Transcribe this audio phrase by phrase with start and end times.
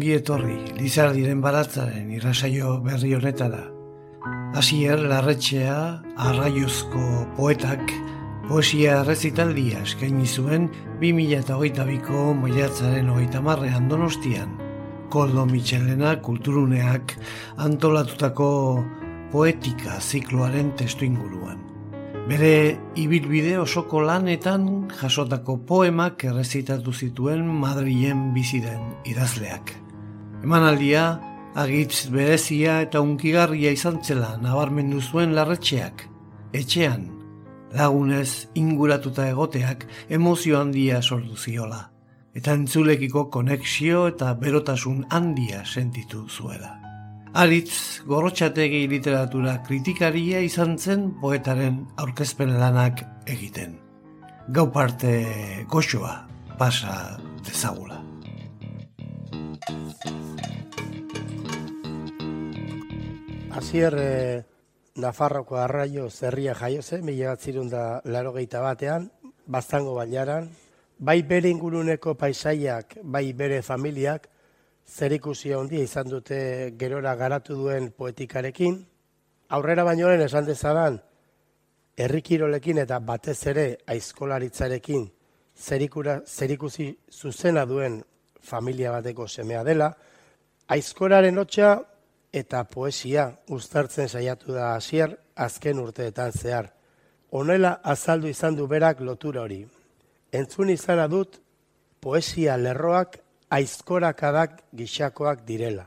[0.00, 3.66] Ongi etorri, Lizardiren baratzaren irrasaio berri honetara.
[4.56, 5.74] Hasier larretxea,
[6.24, 7.02] arraiozko
[7.36, 7.92] poetak,
[8.48, 10.70] poesia errezitaldia eskaini zuen
[11.02, 14.56] 2008ko maiatzaren hogeita marrean donostian.
[15.12, 17.12] Koldo Michelena kulturuneak
[17.58, 18.48] antolatutako
[19.34, 21.60] poetika zikloaren testu inguruan.
[22.30, 22.54] Bere
[22.96, 29.76] ibilbide osoko lanetan jasotako poemak errezitatu zituen Madrilen bizi den idazleak.
[30.40, 31.20] Emanaldia
[31.54, 36.06] agitz berezia eta unkigarria izan zela nabarmendu zuen larretxeak.
[36.56, 37.04] Etxean,
[37.76, 41.90] lagunez inguratuta egoteak emozio handia sortu ziola.
[42.34, 46.76] Eta entzulekiko konexio eta berotasun handia sentitu zuela.
[47.34, 53.76] Aritz gorrotxategi literatura kritikaria izan zen poetaren aurkezpen lanak egiten.
[54.48, 55.12] Gau parte
[55.68, 56.16] goxoa
[56.58, 57.99] pasa dezagula.
[63.50, 64.42] Azier eh,
[64.96, 69.10] Nafarroko arraio zerria jaio zen, mila bat da laro batean,
[69.46, 70.50] baztango bailaran,
[70.98, 74.28] bai bere inguruneko paisaiak, bai bere familiak,
[74.86, 78.84] zer ikusi handia izan dute gerora garatu duen poetikarekin.
[79.50, 81.00] Aurrera bainoen esan dezadan,
[81.96, 85.08] herrikirolekin eta batez ere aizkolaritzarekin
[85.56, 88.02] zer ikusi zuzena duen
[88.42, 89.92] familia bateko semea dela,
[90.68, 91.70] aizkoraren hotxa
[92.32, 96.72] eta poesia uztartzen saiatu da hasier azken urteetan zehar.
[97.30, 99.64] Honela azaldu izan du berak lotura hori.
[100.32, 101.40] Entzun izana dut
[102.00, 103.18] poesia lerroak
[103.50, 105.86] aizkorakadak gixakoak direla.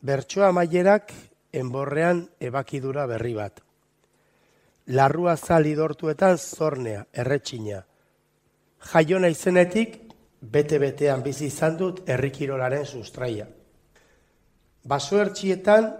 [0.00, 1.12] Bertsoa maierak
[1.52, 3.60] enborrean ebakidura berri bat.
[4.90, 7.84] Larrua zali dortuetan zornea, erretxina.
[8.92, 9.98] Jaiona izenetik,
[10.40, 13.46] bete-betean bizi izan dut errikirolaren sustraia.
[14.84, 15.90] Baso ertxietan,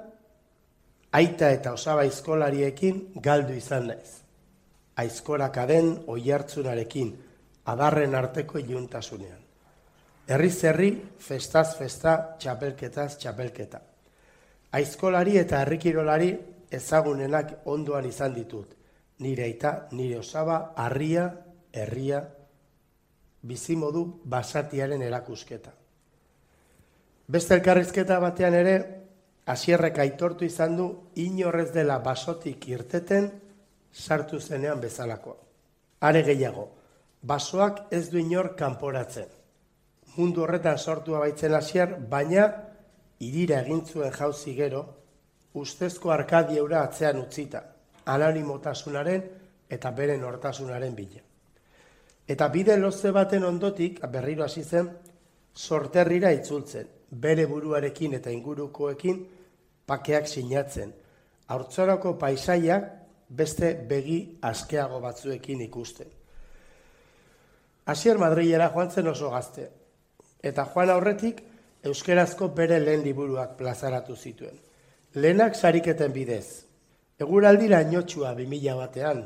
[1.13, 4.17] aita eta osaba aizkolariekin galdu izan naiz.
[4.97, 7.13] Aizkorakaden oi hartzunarekin,
[7.67, 9.39] adarren arteko iluntasunean.
[10.31, 13.81] Herri zerri, festaz festa, txapelketaz txapelketa.
[14.79, 16.31] Aizkolari eta herrikirolari
[16.71, 18.77] ezagunenak ondoan izan ditut.
[19.21, 21.27] Nire eta nire osaba, harria,
[21.73, 22.23] herria,
[23.43, 25.73] bizimodu basatiaren erakusketa.
[27.31, 28.77] Beste elkarrizketa batean ere,
[29.47, 33.31] hasierrek aitortu izan du inorrez dela basotik irteten
[33.93, 35.37] sartu zenean bezalakoa.
[36.01, 36.69] Are gehiago,
[37.23, 39.41] basoak ez du inor kanporatzen
[40.17, 42.47] mundu horretan sortua baitzen hasier, baina
[43.27, 44.83] irira egin zuen jauzi gero,
[45.55, 47.63] ustezko arkadieura atzean utzita,
[48.07, 49.27] anonimotasunaren
[49.71, 51.23] eta bere nortasunaren bila.
[52.31, 54.91] Eta bide loze baten ondotik, berriro hasi zen,
[55.57, 59.19] sorterrira itzultzen, bere buruarekin eta ingurukoekin
[59.91, 60.93] pakeak sinatzen,
[61.51, 62.87] haurtzorako paisaiak
[63.41, 66.07] beste begi askeago batzuekin ikusten.
[67.91, 69.67] Asier Madrilera joan zen oso gazte,
[70.43, 71.43] eta joan aurretik
[71.83, 74.55] euskerazko bere lehen liburuak plazaratu zituen.
[75.15, 76.65] Lehenak sariketen bidez,
[77.19, 79.25] eguraldira inotxua 2000 batean,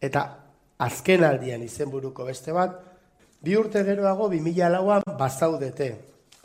[0.00, 0.26] eta
[0.86, 2.76] azken aldian izenburuko beste bat,
[3.42, 5.88] bi urte geroago 2000 lauan bazaudete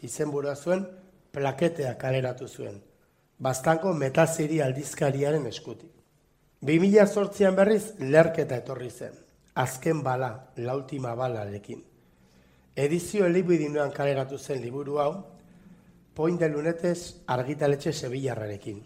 [0.07, 0.86] izenburua zuen
[1.31, 2.80] plaketea kaleratu zuen,
[3.39, 5.92] bastanko metaziri aldizkariaren eskutik.
[6.62, 9.13] 2000 sortzian berriz lerketa etorri zen,
[9.54, 11.86] azken bala, lautima balarekin
[12.78, 15.13] edizio elibidinoan kaleratu zen liburu hau,
[16.13, 18.84] poin de lunetez argitaletxe sebillarrarekin.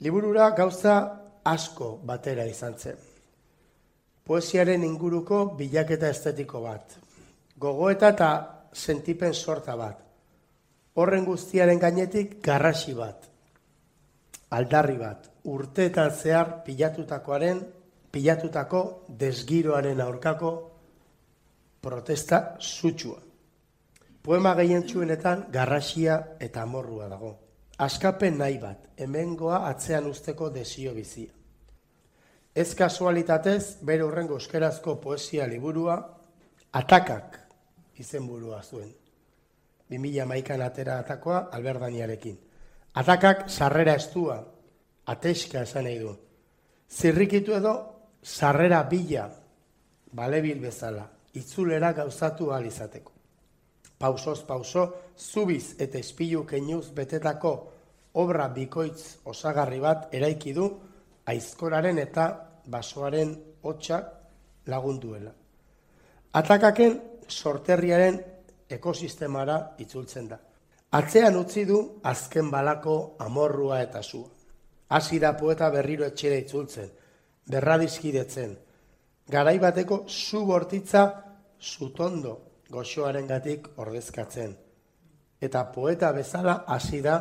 [0.00, 0.96] Liburura gauza
[1.44, 2.98] asko batera izan zen.
[4.30, 6.92] Poesiaren inguruko bilaketa estetiko bat.
[7.58, 8.26] Gogoeta eta
[8.72, 9.96] sentipen sorta bat.
[10.94, 13.26] Horren guztiaren gainetik garrasi bat.
[14.54, 15.26] Aldarri bat.
[15.50, 17.64] Urteetan zehar pilatutakoaren,
[18.12, 18.84] pilatutako
[19.24, 20.52] desgiroaren aurkako
[21.82, 23.18] protesta sutsua.
[24.22, 27.34] Poema gehien txuenetan garrasia eta amorrua dago.
[27.80, 31.39] askapen nahi bat, hemengoa atzean usteko desio bizia.
[32.60, 35.94] Ez kasualitatez, bere urrengo euskerazko poesia liburua,
[36.76, 37.38] atakak
[38.02, 38.90] izenburua zuen.
[39.88, 42.36] 2000 maikan atera atakoa alberdaniarekin.
[43.00, 44.36] Atakak sarrera estua,
[45.06, 46.12] ateska esan nahi du.
[46.90, 47.72] Zirrikitu edo,
[48.22, 49.24] sarrera bila,
[50.12, 51.06] balebil bezala,
[51.40, 53.16] itzulera gauzatu alizateko.
[53.98, 54.84] Pausoz pauso,
[55.16, 57.54] zubiz eta espilu keinuz betetako
[58.20, 60.68] obra bikoitz osagarri bat eraiki du
[61.30, 62.28] aizkoraren eta
[62.66, 64.10] basoaren hotxak
[64.66, 65.32] lagunduela.
[66.32, 68.20] Atakaken sorterriaren
[68.70, 70.38] ekosistemara itzultzen da.
[70.92, 74.28] Atzean utzi du azken balako amorrua eta zua.
[74.90, 76.88] Hasi da poeta berriro etxera itzultzen,
[77.46, 78.56] berradizkidetzen,
[79.30, 81.04] garai bateko zu bortitza
[81.60, 82.32] zutondo
[82.70, 84.56] goxoaren gatik ordezkatzen.
[85.40, 87.16] Eta poeta bezala hasi da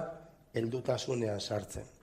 [0.54, 1.99] heldutasunean sartzen.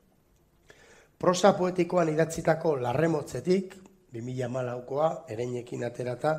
[1.18, 3.74] Prosa poetikoan idatzitako larremotzetik,
[4.12, 6.34] 2000 malaukoa, ereinekin aterata,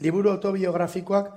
[0.00, 1.32] liburu autobiografikoak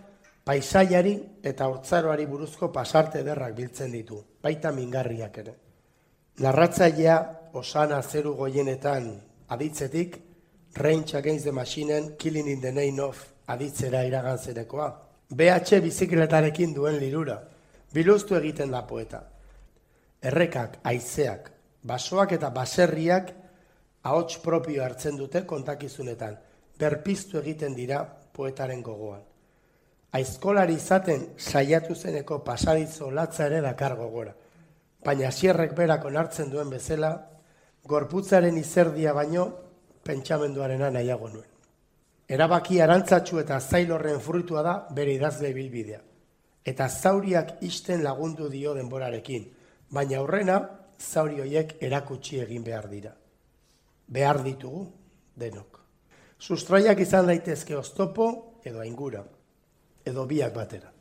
[0.46, 5.56] paisaiari eta hortzaroari buruzko pasarte derrak biltzen ditu, baita mingarriak ere.
[6.46, 7.18] Narratzailea
[7.54, 9.12] osana zeru goienetan
[9.50, 10.18] aditzetik,
[10.78, 13.18] Range Against the Machine, Killing in the Name of
[13.48, 14.90] aditzera iragantzerekoa.
[15.30, 17.40] BH bizikletarekin duen lirura.
[17.94, 19.24] Biluztu egiten da poeta.
[20.22, 21.50] Errekak, aizeak,
[21.84, 23.32] basoak eta baserriak
[24.04, 26.38] ahots propio hartzen dute kontakizunetan.
[26.80, 28.04] Berpiztu egiten dira
[28.34, 29.22] poetaren gogoan.
[30.12, 34.34] Aizkolari izaten saiatu zeneko pasadizo latza ere dakar gogora.
[35.06, 37.12] Baina sierrek berak onartzen duen bezala,
[37.86, 39.46] gorputzaren izerdia baino
[40.04, 41.48] pentsamenduarena nahiago nuen.
[42.30, 46.02] Erabaki arantzatsu eta zailorren fruitua da bere idazle bilbidea.
[46.66, 49.48] Eta zauriak isten lagundu dio denborarekin,
[49.90, 50.60] baina aurrena
[51.00, 53.14] zauri hoiek erakutsi egin behar dira.
[54.08, 54.86] Behar ditugu
[55.40, 55.80] denok.
[56.40, 58.30] Sustraiak izan daitezke oztopo
[58.66, 59.24] edo aingura,
[60.06, 60.92] edo biak batera.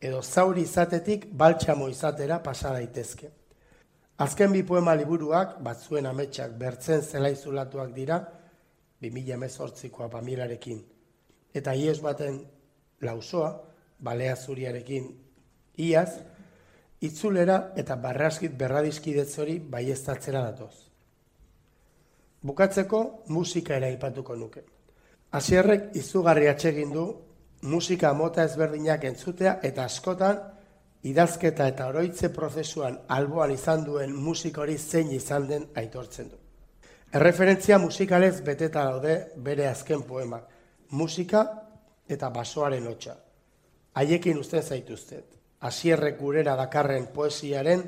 [0.00, 3.30] Edo zauri izatetik baltsamo izatera pasa daitezke.
[4.18, 8.18] Azken bi poema liburuak, batzuen ametsak bertzen zelaizulatuak dira,
[9.02, 10.80] 2000 emezortzikoa pamilarekin.
[11.54, 12.40] Eta ies baten
[13.02, 13.52] lausoa,
[14.02, 15.06] balea zuriarekin
[15.78, 16.18] iaz,
[17.00, 20.74] itzulera eta barraskit berradizkidetz hori baiestatzera datoz.
[22.42, 24.64] Bukatzeko musika ere aipatuko nuke.
[25.32, 27.06] Hasierrek izugarri atsegin du
[27.62, 30.38] musika mota ezberdinak entzutea eta askotan
[31.02, 36.36] idazketa eta oroitze prozesuan alboan izan duen musik hori zein izan den aitortzen du.
[37.12, 40.40] Erreferentzia musikalez beteta daude bere azken poema.
[40.90, 41.44] Musika
[42.08, 43.16] eta basoaren hotxa.
[43.94, 45.37] Haiekin usten zaituztet.
[45.60, 47.82] Asierrek gurera dakarren poesiaren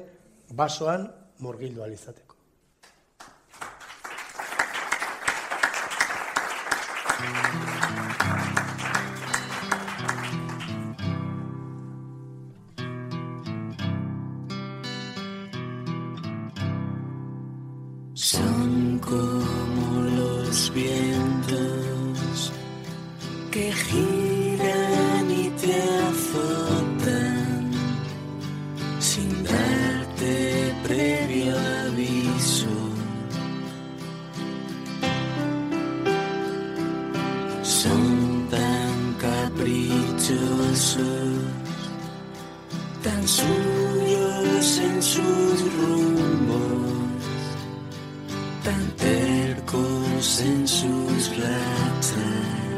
[0.50, 1.06] basoan
[1.38, 2.29] murgildu alizateko.
[37.70, 40.98] Son tan caprichosos,
[43.04, 47.22] tan suyos en sus rumbos,
[48.64, 52.69] tan tercos en sus ratas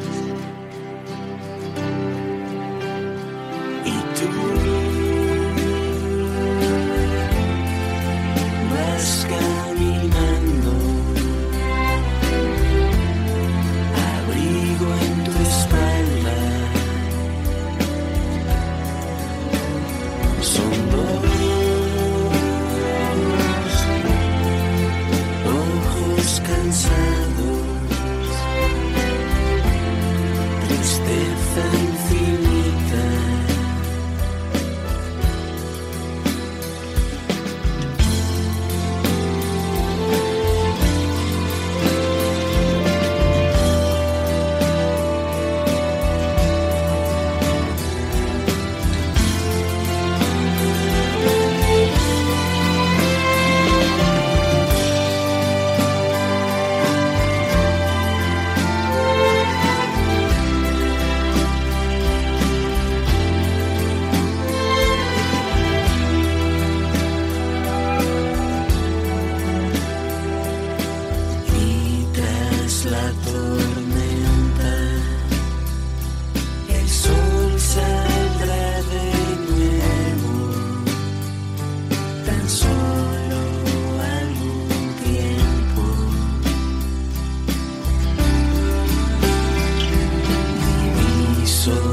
[91.46, 91.91] solo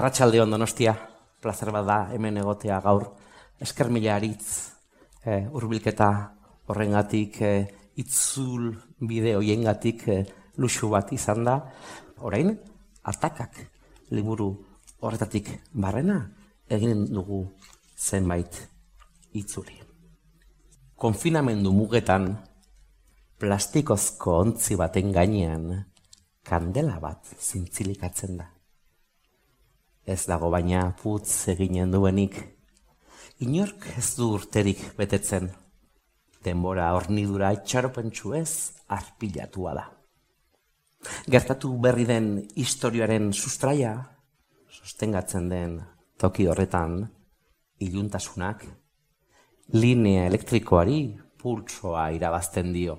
[0.00, 0.94] Arratxalde donostia,
[1.44, 3.02] plazer bat da hemen egotea gaur,
[3.60, 4.72] esker mila aritz,
[5.20, 6.06] e, urbilketa
[6.72, 7.50] horrengatik, e,
[8.00, 10.14] itzul bideo jengatik e,
[10.56, 11.58] luxu bat izan da,
[12.24, 12.48] orain,
[13.12, 13.58] atakak
[14.16, 14.46] liburu
[15.04, 16.16] horretatik barrena,
[16.64, 17.42] egin dugu
[17.98, 18.56] zenbait
[19.36, 19.76] itzuli.
[20.96, 22.30] Konfinamendu mugetan,
[23.36, 25.68] plastikozko ontzi baten gainean,
[26.40, 28.48] kandela bat zintzilikatzen da
[30.10, 32.36] ez dago baina putz eginen duenik.
[33.46, 35.48] Inork ez du urterik betetzen.
[36.44, 38.50] Denbora hornidura itxaropentsu ez
[38.88, 39.86] arpilatua da.
[41.30, 43.94] Gertatu berri den historiaren sustraia,
[44.68, 45.78] sostengatzen den
[46.20, 47.06] toki horretan,
[47.80, 48.66] iluntasunak,
[49.72, 51.00] linea elektrikoari
[51.40, 52.98] pultsoa irabazten dio.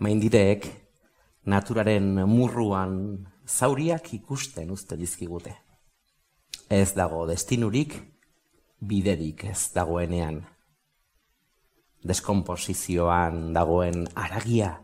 [0.00, 0.68] Maindireek,
[1.44, 2.94] naturaren murruan
[3.46, 5.54] zauriak ikusten uste dizkigute.
[6.70, 7.94] Ez dago destinurik,
[8.80, 10.42] biderik ez dagoenean.
[12.06, 14.76] Deskomposizioan dagoen aragia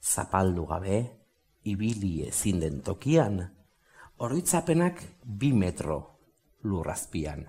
[0.00, 1.00] zapaldu gabe,
[1.64, 3.40] ibili ezin den tokian,
[4.18, 6.00] oroitzapenak bi metro
[6.64, 7.46] lurrazpian.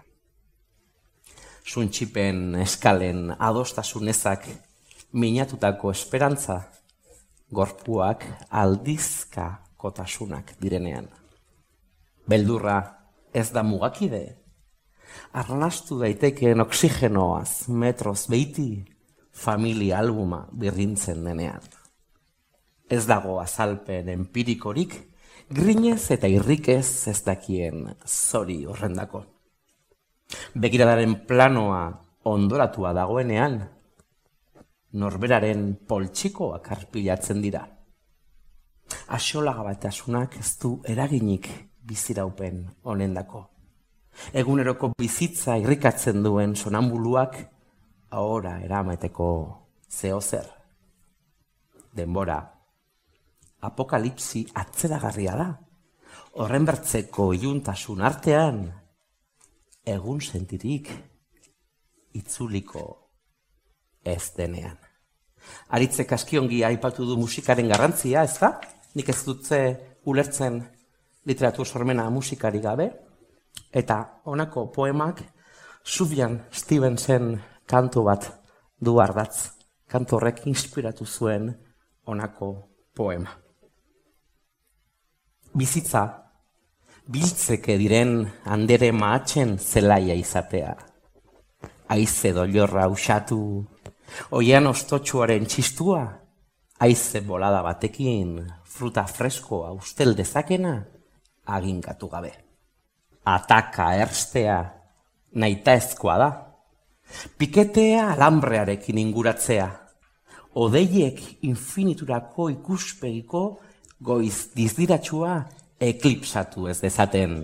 [1.64, 4.48] Suntxipen eskalen adostasunezak
[5.14, 6.62] minatutako esperantza,
[7.52, 11.10] gorpuak aldizka kotasunak direnean.
[12.30, 12.78] Beldurra
[13.34, 14.38] ez da mugakide.
[15.36, 18.70] Arnastu daitekeen oksigenoaz metroz beiti
[19.32, 21.66] familia albuma birrintzen denean.
[22.92, 24.96] Ez dago azalpen empirikorik,
[25.50, 29.26] grinez eta irrikez ez dakien zori horrendako.
[30.56, 31.84] Begiradaren planoa
[32.32, 33.62] ondoratua dagoenean,
[34.92, 37.66] norberaren poltsikoak arpilatzen dira
[39.12, 41.50] asolagabatasunak ez du eraginik
[41.88, 43.44] biziraupen honendako.
[44.34, 47.38] Eguneroko bizitza irrikatzen duen sonambuluak
[48.12, 49.28] ahora eramateko
[49.90, 50.48] zeo zer.
[51.96, 52.40] Denbora,
[53.68, 55.50] apokalipsi atzeragarria da.
[56.40, 58.62] Horren bertzeko iluntasun artean,
[59.84, 60.92] egun sentirik
[62.16, 62.86] itzuliko
[64.04, 64.78] ez denean.
[65.76, 68.54] Aritzek askiongi aipatu du musikaren garrantzia, ez da?
[68.96, 69.62] Nik ez dutze
[70.06, 70.62] ulertzen
[71.26, 72.90] literatur sormena musikari gabe,
[73.72, 75.22] eta honako poemak
[75.84, 78.28] Subian Stevenson kantu bat
[78.80, 79.52] du ardatz,
[79.88, 81.52] kantu horrek inspiratu zuen
[82.06, 82.52] honako
[82.96, 83.32] poema.
[85.54, 86.04] Bizitza,
[87.12, 90.76] biltzeke diren handere maatzen zelaia izatea.
[91.92, 93.42] Aize doiorra usatu,
[94.38, 96.06] oian ostotxuaren txistua,
[96.80, 98.40] aize bolada batekin
[98.72, 100.74] fruta freskoa ustel dezakena
[101.46, 102.32] aginkatu gabe.
[103.26, 104.58] Ataka erstea
[105.36, 106.30] naita ezkoa da.
[107.38, 109.68] Piketea alambrearekin inguratzea.
[110.62, 113.44] Odeiek infiniturako ikuspegiko
[114.04, 115.36] goiz dizdiratxua
[115.80, 117.36] eklipsatu ez dezaten.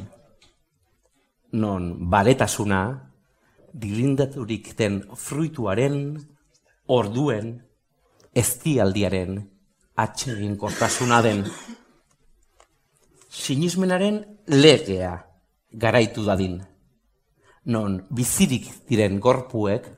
[1.51, 2.81] Non baletasuna
[3.73, 6.17] dilindaturik den fruituaren
[6.87, 7.53] orduen
[8.35, 9.39] eztialdiaren
[9.97, 11.43] atsegin kortasuna den.
[13.29, 15.13] Sinismenaren legea
[15.73, 16.61] garaitu dadin.
[17.65, 19.89] Non bizirik diren gorpuek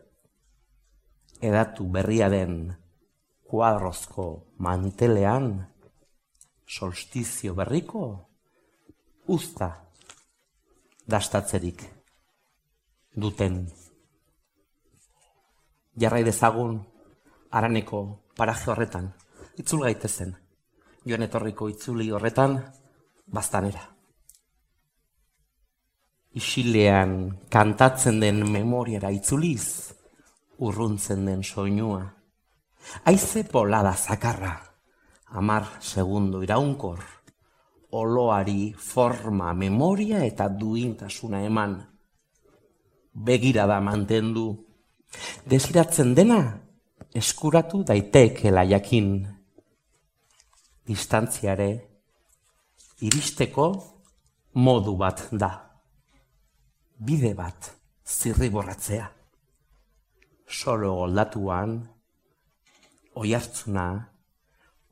[1.41, 2.71] edatu berria den
[3.49, 5.51] kuadrozko mantelean
[6.65, 8.03] solstizio berriko
[9.27, 9.69] usta
[11.07, 11.83] dastatzerik
[13.15, 13.65] duten.
[15.99, 16.77] Jarrai dezagun
[17.51, 18.05] araneko
[18.37, 19.11] paraje horretan
[19.59, 20.33] itzul gaitezen.
[21.05, 22.57] Joan etorriko itzuli horretan,
[23.27, 23.81] bastanera.
[26.39, 27.13] Isilean
[27.51, 29.91] kantatzen den memoriara itzuliz,
[30.59, 32.03] urruntzen den soinua.
[33.09, 34.53] Aize polada zakarra,
[35.35, 37.01] amar segundo iraunkor,
[37.91, 41.75] oloari forma, memoria eta duintasuna eman.
[43.13, 44.45] Begira da mantendu.
[45.49, 46.39] Desiratzen dena,
[47.17, 49.38] eskuratu daiteekela jakin
[50.89, 51.69] distantziare
[53.05, 53.65] iristeko
[54.65, 55.51] modu bat da.
[56.97, 57.69] Bide bat
[58.09, 59.05] zirriborratzea.
[60.49, 61.75] Solo goldatuan,
[63.21, 63.85] oiartzuna,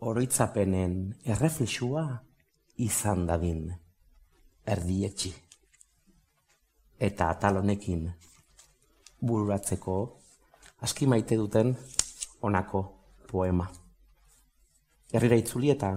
[0.05, 0.93] oroitzapenen
[1.25, 2.05] erreflexua
[2.85, 3.65] izan dadin
[4.75, 5.33] erdietxi.
[7.09, 8.05] Eta atalonekin
[9.25, 9.97] bururatzeko
[10.85, 11.73] aski maite duten
[12.45, 12.85] onako
[13.31, 13.67] poema.
[15.13, 15.91] Herrira itzuli eta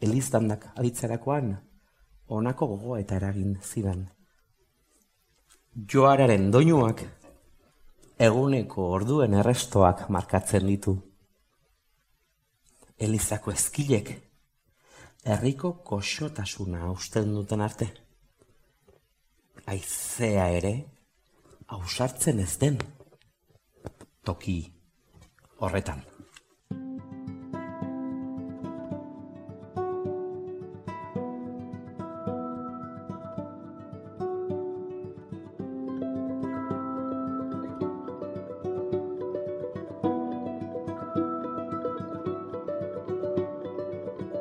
[0.00, 1.52] elizdandak aditzerakoan
[2.28, 4.06] onako gogoa eta eragin zidan.
[5.92, 7.02] Joararen doinuak
[8.20, 10.96] eguneko orduen errestoak markatzen ditu.
[13.00, 14.10] Elizako ezkilek
[15.24, 17.88] herriko koxotasuna usten duten arte.
[19.66, 20.74] Aizea ere
[21.76, 22.78] ausartzen ez den
[24.24, 24.58] toki
[25.60, 26.09] horretan.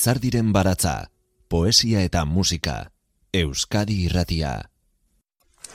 [0.00, 1.10] Lizardiren baratza,
[1.52, 2.86] poesia eta musika,
[3.36, 4.52] Euskadi irratia.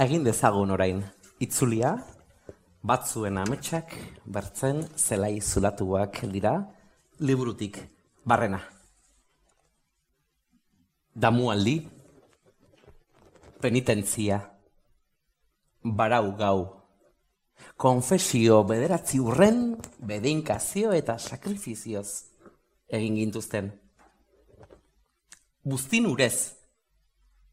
[0.02, 1.04] Egin dezagun orain,
[1.38, 1.92] itzulia,
[2.82, 3.94] batzuen ametsak
[4.26, 6.56] bertzen zelai zulatuak dira,
[7.22, 7.78] liburutik
[8.26, 8.64] barrena.
[11.14, 11.78] Damualdi,
[13.62, 14.42] penitentzia,
[16.02, 16.60] barau gau,
[17.78, 19.66] konfesio bederatzi urren,
[20.02, 22.10] bedeinkazio eta sakrifizioz
[22.90, 23.76] egin gintuzten.
[25.66, 26.54] Buztin urez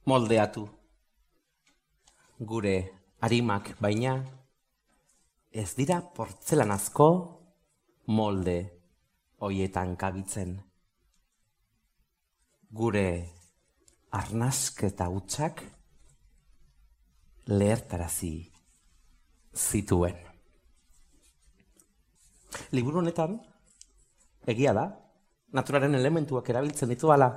[0.04, 0.66] moldeatu.
[2.50, 2.74] Gure
[3.24, 4.18] arimak baina
[5.48, 7.06] ez dira portzelanazko
[8.12, 8.56] molde
[9.40, 10.58] hoietan kabitzen.
[12.80, 13.06] Gure
[14.20, 15.62] arnasketa hutsak
[17.48, 18.34] lehertarazi
[19.56, 20.20] zituen.
[22.76, 23.40] Liburu honetan,
[24.44, 24.84] egia da,
[25.56, 27.30] naturaren elementuak erabiltzen dituala,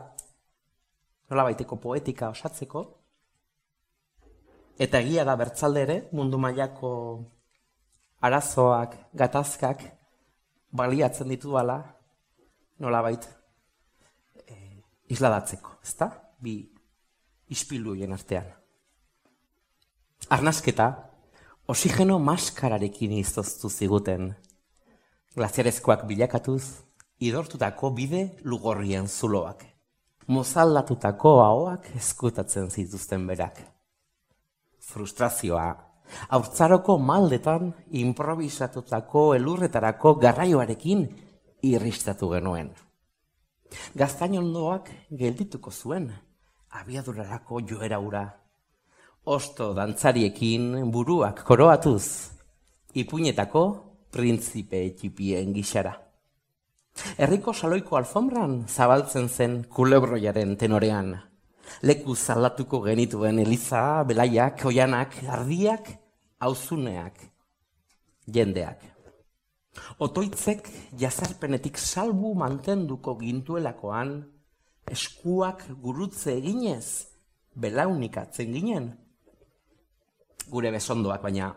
[1.30, 2.84] nola baiteko poetika osatzeko,
[4.80, 6.92] eta egia da bertzalde ere, mundu mailako
[8.26, 9.84] arazoak, gatazkak,
[10.76, 11.80] baliatzen dituala,
[12.80, 13.28] nola bait,
[14.46, 14.56] e,
[15.14, 16.12] isladatzeko, ezta?
[16.42, 16.58] Bi
[17.50, 18.48] ispiluien artean.
[20.34, 20.88] Arnasketa,
[21.70, 24.34] oxigeno maskararekin izoztu ziguten.
[25.36, 26.64] Glaziarezkoak bilakatuz,
[27.20, 29.64] idortutako bide lugorrien zuloak.
[30.26, 33.60] Mozaldatutako ahoak eskutatzen zituzten berak.
[34.82, 35.68] Frustrazioa,
[36.34, 37.68] haurtzaroko maldetan
[38.02, 41.04] improvisatutako elurretarako garraioarekin
[41.70, 42.72] irristatu genuen.
[43.94, 46.10] Gaztainondoak geldituko zuen,
[46.82, 48.24] abiadurarako joera ura.
[49.26, 52.32] Osto dantzariekin buruak koroatuz,
[52.98, 53.64] ipuinetako
[54.10, 56.05] printzipe txipien gixara.
[56.96, 61.14] Herriko saloiko alfombran zabaltzen zen kulebroiaren tenorean.
[61.84, 65.90] Leku zaldatuko genituen eliza, belaiak, oianak, ardiak,
[66.40, 67.20] auzuneak,
[68.28, 68.84] jendeak.
[70.00, 74.16] Otoitzek jazarpenetik salbu mantenduko gintuelakoan,
[74.92, 77.08] eskuak gurutze eginez,
[77.56, 78.92] belaunikatzen ginen.
[80.52, 81.50] Gure besondoak baina,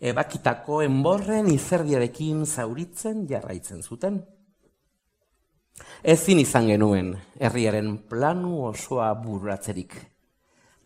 [0.00, 4.20] ebakitako enborren izerdiarekin zauritzen jarraitzen zuten.
[6.02, 9.96] Ezin izan genuen herriaren planu osoa burratzerik.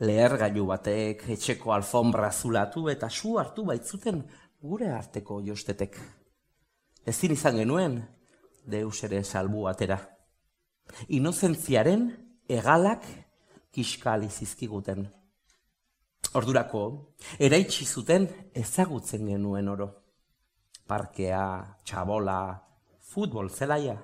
[0.02, 4.22] Lehergailu batek etxeko alfombra zulatu eta su hartu baitzuten
[4.62, 5.98] gure arteko jostetek.
[7.06, 8.00] Ezin izan genuen
[8.66, 9.98] deus ere salbu atera.
[11.08, 12.08] Inozentziaren
[12.48, 13.04] egalak
[13.72, 15.06] kiskali zizkiguten.
[16.34, 16.82] Ordurako,
[17.38, 19.88] eraitsi zuten ezagutzen genuen oro.
[20.88, 21.44] Parkea,
[21.86, 22.40] txabola,
[23.12, 23.94] futbol zelaia,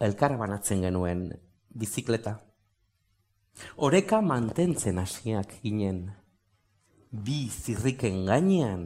[0.00, 1.28] elkar banatzen genuen
[1.68, 2.38] bizikleta.
[3.76, 6.04] Oreka mantentzen hasiak ginen,
[7.10, 8.84] bi zirriken gainean,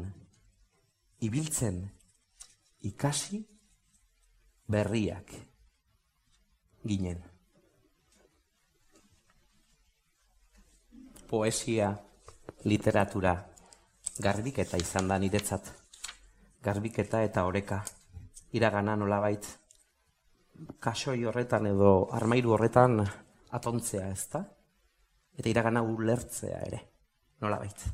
[1.20, 1.82] ibiltzen,
[2.80, 3.42] ikasi,
[4.72, 5.34] berriak
[6.88, 7.20] ginen.
[11.28, 11.92] Poesia,
[12.64, 13.36] literatura,
[14.20, 15.68] garbiketa izan da niretzat.
[16.62, 17.80] Garbiketa eta oreka,
[18.52, 19.46] iragana nolabait,
[20.82, 23.00] kasoi horretan edo armairu horretan
[23.52, 24.42] atontzea ez da?
[25.38, 26.80] Eta iragana ulertzea ere,
[27.40, 27.84] nolabait.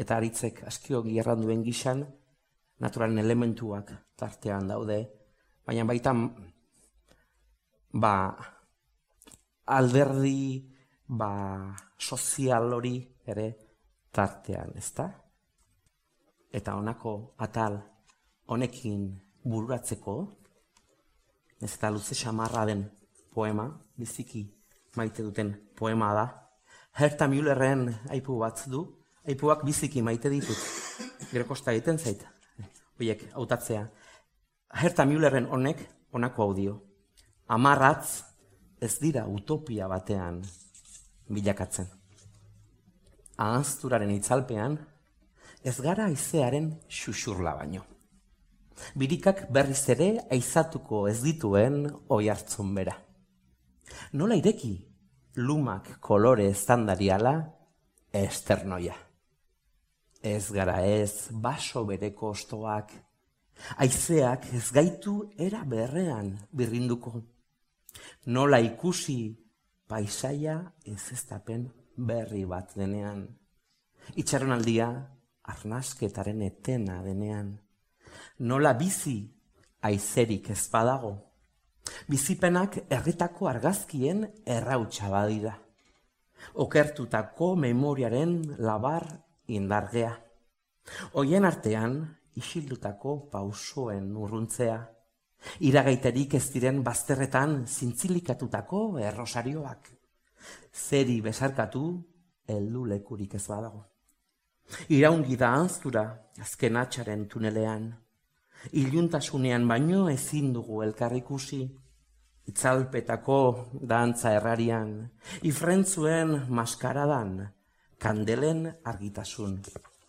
[0.00, 2.02] Eta aritzek askiogi erranduen gixan,
[2.80, 5.00] naturalen elementuak tartean daude,
[5.66, 6.24] baina baitan
[7.92, 8.14] ba,
[9.66, 10.66] alderdi
[11.06, 11.30] ba,
[11.98, 13.46] sozial hori ere
[14.10, 15.06] tartean, ezta?
[16.50, 17.78] Eta honako atal
[18.50, 19.06] honekin
[19.44, 20.16] bururatzeko,
[21.60, 22.86] ez eta luze xamarra den
[23.34, 24.46] poema, biziki
[24.96, 26.26] maite duten poema da.
[26.98, 28.82] Herta Müllerren aipu bat du,
[29.28, 30.58] aipuak biziki maite ditut.
[31.30, 32.24] Gero kosta egiten zait,
[32.98, 33.84] oiek, hautatzea.
[34.82, 36.76] Herta Müllerren honek, honako audio.
[37.50, 38.22] Amarratz
[38.80, 40.40] ez dira utopia batean
[41.28, 41.86] bilakatzen.
[43.40, 44.76] Ahazturaren itzalpean,
[45.64, 47.84] ez gara aizearen xuxurla baino.
[48.94, 52.96] Birikak berriz ere aizatuko ez dituen oi hartzun bera.
[54.12, 54.72] Nola ireki
[55.36, 57.34] lumak kolore estandariala
[58.12, 58.96] esternoia.
[60.22, 62.92] Ez gara ez baso bereko ostoak,
[63.80, 67.22] aizeak ez gaitu era berrean birrinduko.
[68.26, 69.32] Nola ikusi
[69.88, 73.24] paisaia ez eztapen berri bat denean.
[74.16, 74.90] Itxaronaldia
[75.50, 77.58] arnasketaren etena denean
[78.40, 79.18] nola bizi
[79.84, 81.12] aizerik ez badago.
[82.08, 85.52] Bizipenak herritako argazkien errautsa badira.
[86.64, 89.04] Okertutako memoriaren labar
[89.46, 90.14] indargea.
[91.12, 92.00] Hoien artean,
[92.40, 94.78] isildutako pausoen urruntzea.
[95.68, 99.88] Iragaiterik ez diren bazterretan zintzilikatutako errosarioak.
[100.72, 101.84] Zeri besarkatu,
[102.48, 103.84] heldu lekurik ez badago.
[104.88, 106.04] Iraungi da anztura,
[106.40, 107.90] azken atxaren tunelean,
[108.72, 111.62] iluntasunean baino ezin dugu elkar ikusi,
[112.50, 113.38] itzalpetako
[113.92, 114.92] dantza errarian,
[115.42, 117.48] ifrentzuen maskaradan,
[117.98, 119.60] kandelen argitasun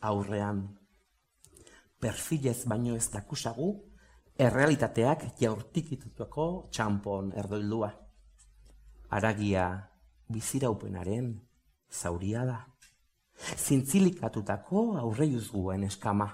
[0.01, 0.63] aurrean.
[2.01, 3.69] Perfilez baino ez dakusagu,
[4.41, 7.91] errealitateak jaurtikitutuko txampon erdoildua.
[9.11, 9.67] Aragia
[10.31, 11.33] biziraupenaren
[11.91, 12.59] zauria da.
[13.57, 16.29] Zintzilikatutako aurreiuzguen eskama.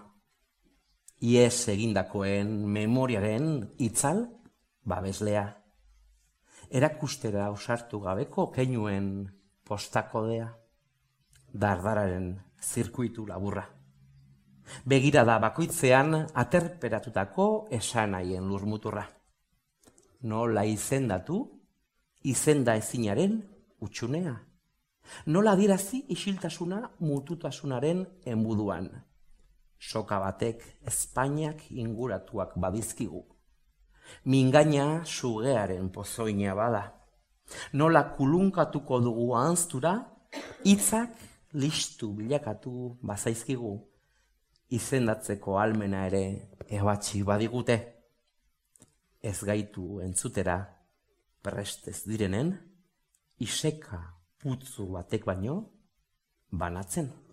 [1.17, 4.19] Ies egindakoen memoriaren itzal
[4.86, 5.47] babeslea.
[6.69, 9.25] Erakustera osartu gabeko keinuen
[9.65, 10.51] postakodea.
[11.53, 13.65] Dardararen zirkuitu laburra.
[14.86, 19.08] Begirada bakoitzean aterperatutako esanaien lurmuturra.
[20.21, 21.41] Nola izendatu,
[22.30, 23.41] izenda ezinaren
[23.82, 24.36] utxunea.
[25.34, 29.07] Nola dirazi isiltasuna mututasunaren enbuduan.
[29.80, 33.24] Soka batek Espainiak inguratuak badizkigu.
[34.26, 36.84] Mingaina sugearen pozoina bada.
[37.74, 39.94] Nola kulunkatuko dugu anztura,
[40.66, 41.13] hitzak
[41.54, 43.74] listu bilakatu bazaizkigu.
[44.70, 46.24] Izendatzeko almena ere
[46.68, 47.78] ebatxi badigute.
[49.22, 50.58] Ez gaitu entzutera,
[51.42, 52.52] prestez direnen,
[53.40, 54.02] iseka
[54.42, 55.56] putzu batek baino,
[56.52, 57.27] banatzen.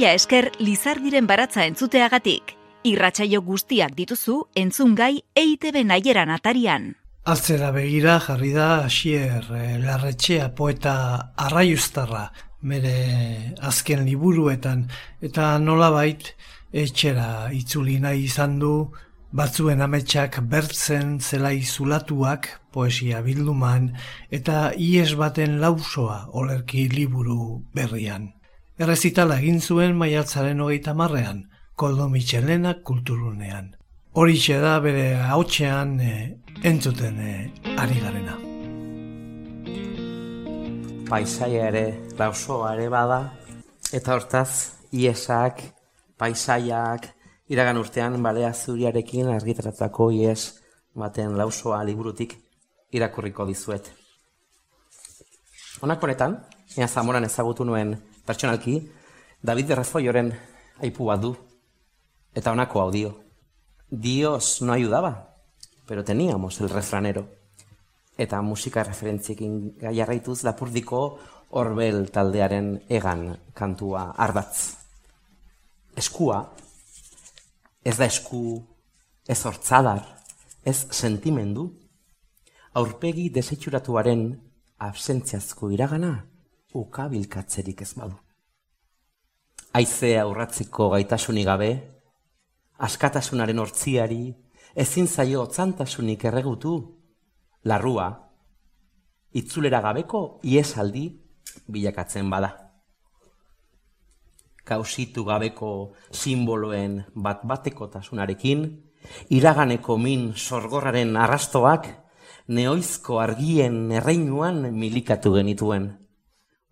[0.00, 2.54] Mila esker Lizardiren baratza entzuteagatik.
[2.88, 6.86] Irratsaio guztiak dituzu entzungai EITB naieran atarian.
[7.28, 10.94] Atzera begira jarri da Asier eh, Larretxea poeta
[11.48, 12.22] arraiustarra
[12.72, 12.94] bere
[13.72, 14.86] azken liburuetan
[15.20, 16.32] eta nolabait
[16.72, 18.74] etxera itzuli nahi izan du
[19.36, 23.92] batzuen ametsak bertzen zelai zulatuak poesia bilduman
[24.32, 28.30] eta ies baten lausoa olerki liburu berrian.
[28.80, 31.42] Errezitala egin zuen maiatzaren hogeita marrean,
[31.76, 33.74] Koldo Michelena kulturunean.
[34.16, 38.38] Horixe da bere hautsean eh, entzuten eh, ari garena.
[41.10, 41.84] paisaia ere,
[42.18, 43.18] lausoa ere bada,
[43.92, 45.58] eta hortaz, iesak,
[46.16, 47.08] paisaiak,
[47.50, 50.60] iragan urtean balea zuriarekin argitaratako ies
[50.94, 52.36] baten lausoa liburutik
[52.94, 53.90] irakurriko dizuet.
[55.82, 56.38] Honako honetan,
[56.78, 57.96] ea zamoran ezagutu nuen
[58.30, 58.78] pertsonalki,
[59.42, 60.30] David Rafoioren
[60.80, 61.34] aipu bat du,
[62.34, 63.12] eta honako hau dio.
[63.90, 65.34] Dios no ayudaba,
[65.86, 67.26] pero teníamos el refranero
[68.20, 71.00] eta musika referentziekin jarraituz lapurdiko
[71.56, 73.24] Orbel taldearen egan
[73.56, 74.76] kantua ardatz.
[75.98, 76.44] Eskua,
[77.82, 78.60] ez da esku,
[79.26, 80.04] ez hortzadar,
[80.62, 81.64] ez sentimendu,
[82.78, 84.28] aurpegi desitxuratuaren
[84.78, 86.12] absentziazko iragana
[86.74, 88.16] ukabilkatzerik ez badu.
[89.74, 91.70] Aizea aurratzeko gaitasunik gabe,
[92.78, 94.34] askatasunaren hortziari,
[94.74, 96.74] ezin zaio otzantasunik erregutu,
[97.64, 98.08] larrua,
[99.32, 101.04] itzulera gabeko iesaldi
[101.70, 102.50] bilakatzen bada.
[104.64, 108.66] Kausitu gabeko simboloen bat batekotasunarekin,
[109.34, 111.88] iraganeko min sorgorraren arrastoak,
[112.48, 115.90] neoizko argien erreinuan milikatu genituen.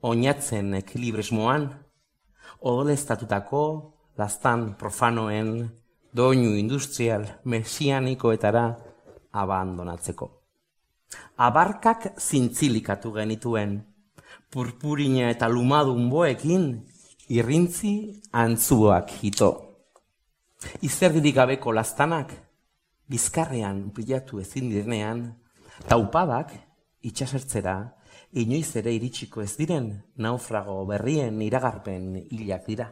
[0.03, 1.69] Oinatzen ekilibrismoan,
[2.61, 3.63] odoleztatutako,
[4.19, 5.53] lastan profanoen,
[6.15, 8.67] doinu industrial mesianikoetara
[9.33, 10.39] abandonatzeko
[11.37, 13.79] abarkak zintzilikatu genituen,
[14.51, 16.67] purpurina eta lumadun boekin,
[17.29, 17.95] irrintzi
[18.33, 19.51] antzuak hito.
[20.83, 22.33] Izerdirik gabeko lastanak,
[23.09, 25.23] bizkarrean pilatu ezin direnean,
[25.89, 26.57] taupadak
[27.07, 27.77] itxasertzera,
[28.33, 32.91] inoiz ere iritsiko ez diren, naufrago berrien iragarpen hilak dira.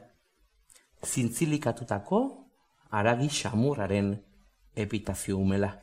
[1.04, 2.22] Zintzilikatutako,
[2.90, 4.14] aragi xamurraren
[4.76, 5.74] epitafio umela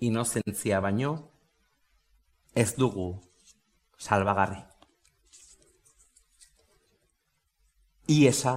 [0.00, 1.12] inozentzia baino
[2.54, 3.12] ez dugu
[4.00, 4.60] salbagarri.
[8.10, 8.54] Iesa,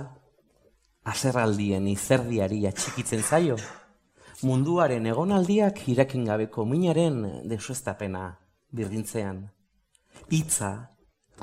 [1.03, 3.57] aserraldien izerdiari atxikitzen zaio,
[4.41, 7.19] munduaren egonaldiak irakin gabeko minaren
[7.51, 8.24] desuestapena
[8.74, 9.43] birdintzean.
[10.34, 10.71] Hitza,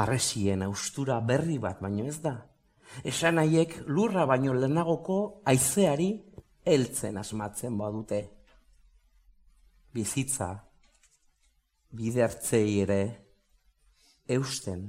[0.02, 2.34] arresien austura berri bat baino ez da.
[3.06, 6.10] Esan haiek lurra baino lehenagoko aizeari
[6.66, 8.20] heltzen asmatzen badute
[9.94, 10.50] bizitza
[11.90, 13.00] bide hartzei ere
[14.30, 14.86] eusten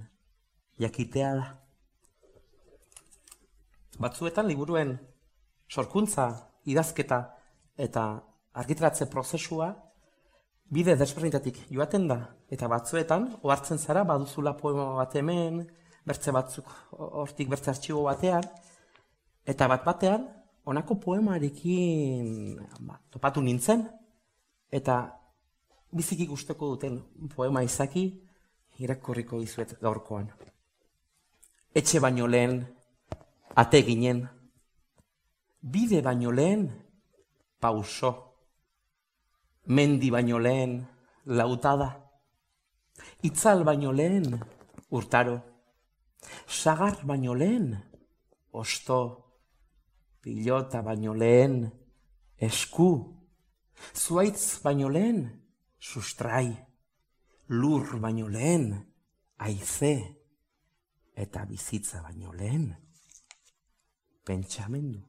[0.82, 1.48] jakitea da.
[4.02, 4.96] Batzuetan liburuen
[5.70, 6.28] sorkuntza,
[6.66, 7.22] idazketa
[7.78, 8.06] eta
[8.62, 9.72] argitratze prozesua
[10.72, 12.20] bide desberdintatik joaten da.
[12.50, 15.64] Eta batzuetan, ohartzen zara, baduzula poema bat hemen,
[16.08, 16.68] bertze batzuk
[16.98, 18.46] hortik bertze artxibo batean,
[19.46, 20.28] eta bat batean,
[20.66, 23.90] honako poemarekin ba, topatu nintzen,
[24.72, 25.20] Eta
[25.92, 27.02] biziki gustoko duten
[27.36, 28.06] poema izaki
[28.80, 30.30] irakurriko dizuet gaurkoan.
[31.76, 32.62] Etxe baino lehen,
[33.56, 34.24] ate ginen,
[35.62, 36.70] bide baino lehen,
[37.60, 38.31] pauso,
[39.66, 40.88] mendi baino lehen,
[41.26, 41.90] lautada,
[43.22, 44.40] itzal baino lehen,
[44.90, 45.40] urtaro,
[46.48, 47.76] sagar baino lehen,
[48.52, 49.00] osto,
[50.22, 51.72] pilota baino lehen,
[52.38, 53.22] esku,
[53.94, 55.26] Zuaitz baino lehen,
[55.80, 56.52] sustrai,
[57.50, 58.76] lur baino lehen,
[59.42, 59.94] aize,
[61.16, 62.68] eta bizitza baino lehen,
[64.26, 65.02] pentsamendu.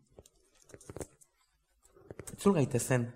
[2.33, 3.07] Itzul gaitezen,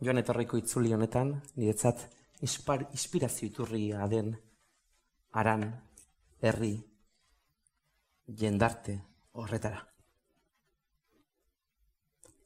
[0.00, 2.06] joan etorriko itzuli honetan, niretzat
[2.44, 4.34] ispar, inspirazio iturria den,
[5.32, 5.66] aran,
[6.42, 6.74] herri,
[8.26, 8.98] jendarte
[9.32, 9.82] horretara.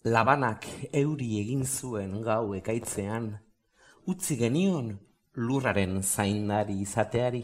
[0.05, 3.33] Labanak euri egin zuen gau ekaitzean,
[4.09, 4.95] utzi genion
[5.37, 7.43] lurraren zaindari izateari.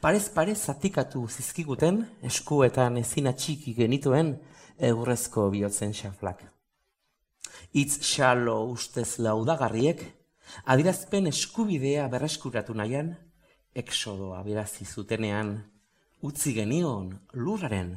[0.00, 4.34] Parez parez zatikatu zizkiguten, eskuetan ezin atxiki genituen
[4.90, 6.51] eurrezko bihotzen xaflak.
[7.72, 10.02] Itz xalo ustez laudagarriek,
[10.68, 13.14] adirazpen eskubidea berreskuratu nahian,
[13.72, 15.54] eksodoa berazi zutenean,
[16.20, 17.94] utzi genion lurraren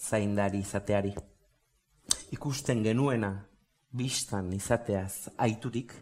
[0.00, 1.12] zaindari izateari.
[2.32, 3.34] Ikusten genuena
[3.92, 5.92] bistan izateaz aiturik,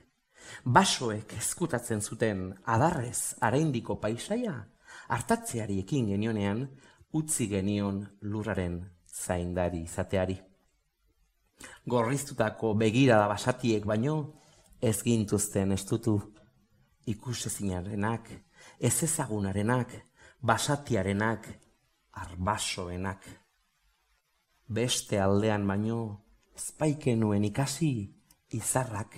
[0.62, 4.54] basoek eskutatzen zuten adarrez areindiko paisaia
[5.08, 6.68] hartatzeari ekin genionean
[7.12, 10.38] utzi genion lurraren zaindari izateari.
[11.86, 14.16] Gorriztutako begirada basatiek baino
[14.80, 16.16] ez gintuzten estutu
[17.06, 18.28] ikusezinarenak,
[18.78, 19.92] ez ezagunarenak,
[20.42, 21.46] basatiarenak,
[22.12, 23.24] arbasoenak.
[24.66, 25.98] Beste aldean baino,
[26.56, 27.90] espaikenuen ikasi
[28.58, 29.14] izarrak,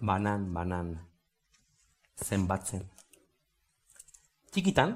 [0.00, 0.94] banan, banan,
[2.16, 2.86] zenbatzen.
[4.54, 4.94] Txikitan,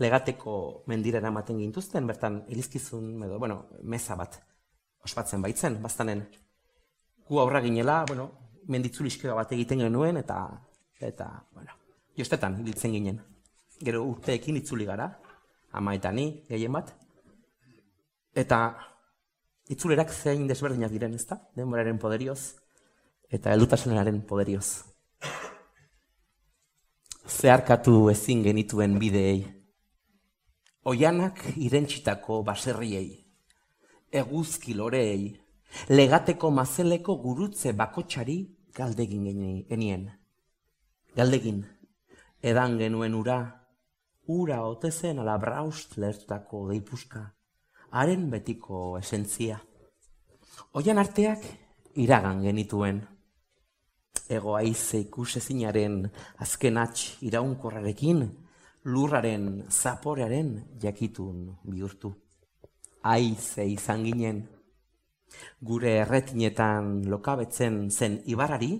[0.00, 0.56] legateko
[0.90, 4.40] mendira eramaten gintuzten, bertan ilizkizun, edo, bueno, meza bat,
[5.04, 6.24] ospatzen baitzen, bastanen.
[7.28, 8.30] Gu aurra ginela, bueno,
[8.68, 10.40] menditzuliskera bat egiten genuen, eta,
[11.00, 11.76] eta, bueno,
[12.16, 13.20] jostetan hiltzen ginen.
[13.84, 15.08] Gero urteekin itzuli gara,
[15.72, 16.94] ama eta ni, gehien bat.
[18.34, 18.60] Eta
[19.70, 21.40] itzulerak zein desberdinak diren, ezta?
[21.56, 22.54] Denboraren poderioz
[23.34, 24.84] eta heldutasunaren poderioz.
[27.26, 29.42] Zeharkatu ezin genituen bideei.
[30.84, 33.23] Oianak irentsitako baserriei.
[34.14, 35.32] Eguzki loreei.
[35.90, 38.36] Legateko mazeleko gurutze bakotxari
[38.76, 39.24] galdegin
[39.66, 40.04] genien.
[41.16, 41.64] Galdegin,
[42.38, 43.38] edan genuen ura,
[44.30, 47.24] ura otezen ala braust lertutako deipuska,
[47.90, 49.58] haren betiko esentzia.
[50.78, 51.50] Oian arteak
[52.06, 53.02] iragan genituen.
[54.30, 56.04] Ego aize ikusezinaren
[56.38, 58.28] azken atx iraunkorrarekin,
[58.84, 62.14] lurraren zaporearen jakitun bihurtu.
[63.04, 64.38] Aize izan ginen,
[65.60, 68.78] gure erretinetan lokabetzen zen ibarari,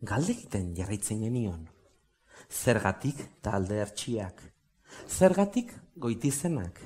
[0.00, 1.66] galdekiten jarraitzen genion.
[2.48, 4.44] Zergatik talde ertxiak,
[5.08, 6.78] Zergatik goitizenak?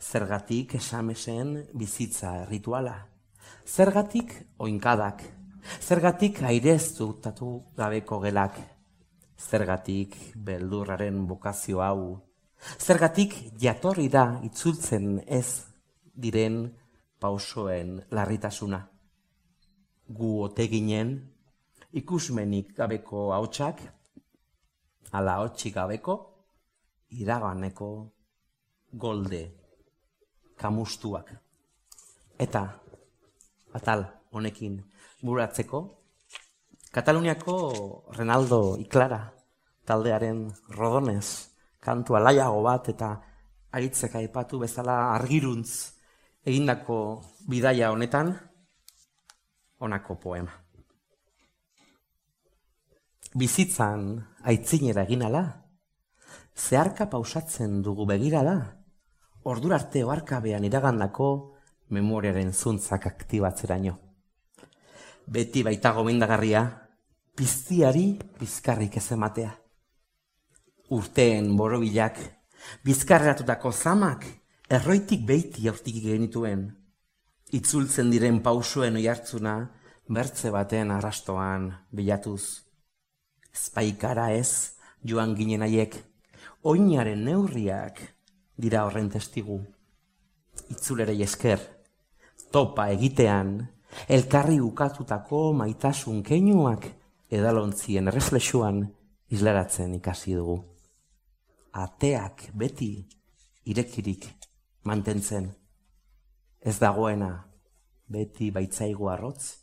[0.00, 2.96] Zergatik esamesen bizitza rituala?
[3.66, 5.22] Zergatik oinkadak?
[5.80, 8.58] Zergatik aireztu tatu gabeko gelak?
[9.36, 12.20] Zergatik beldurraren bokazio hau?
[12.78, 15.69] Zergatik jatorri da itzultzen ez
[16.22, 16.62] diren
[17.20, 18.80] pausoen larritasuna?
[20.10, 21.14] Gu oteginen
[22.00, 23.82] ikusmenik gabeko hautsak,
[25.12, 26.16] ala hotxik gabeko,
[27.10, 27.90] iraganeko
[28.92, 29.42] golde
[30.60, 31.32] kamustuak.
[32.38, 32.64] Eta
[33.74, 34.80] atal honekin
[35.22, 36.00] buratzeko,
[36.90, 37.54] Kataluniako
[38.18, 39.20] Renaldo Iklara
[39.86, 43.10] taldearen rodonez kantu alaiago bat eta
[43.70, 45.99] aritzeka aipatu bezala argiruntz
[46.44, 48.32] egindako bidaia honetan
[49.80, 50.52] honako poema.
[53.36, 55.42] Bizitzan aitzinera egin ala,
[56.56, 58.56] zeharka pausatzen dugu begira da,
[59.44, 61.28] ordura arte oarkabean iragandako
[61.94, 63.96] memoriaren zuntzak aktibatzeraino.
[65.30, 66.64] Beti baita gomendagarria,
[67.36, 69.52] piztiari bizkarrik ez ematea.
[70.90, 72.18] Urteen borobilak,
[72.84, 74.26] bizkarratutako zamak,
[74.70, 76.60] erroitik beiti aurtik genituen.
[77.58, 79.54] Itzultzen diren pausuen oihartzuna,
[80.06, 82.62] bertze baten arrastoan bilatuz.
[83.50, 85.96] Espaikara ez, joan ginen haiek,
[86.62, 87.98] oinaren neurriak
[88.62, 89.58] dira horren testigu.
[90.70, 91.64] Itzulerei esker,
[92.54, 93.56] topa egitean,
[94.06, 96.86] elkarri ukatutako maitasun keinuak
[97.30, 98.84] edalontzien erreflexuan
[99.34, 100.60] islaratzen ikasi dugu.
[101.74, 102.92] Ateak beti
[103.66, 104.30] irekirik
[104.84, 105.50] mantentzen.
[106.60, 107.30] Ez dagoena
[108.10, 109.56] beti baitzaigu arrotz,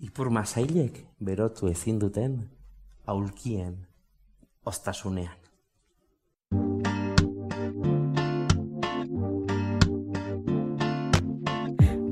[0.00, 2.38] ipur masailek berotu ezin duten
[3.06, 3.76] aulkien
[4.64, 5.36] ostasunean.